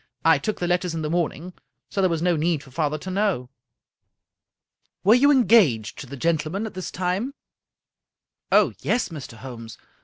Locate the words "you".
5.13-5.29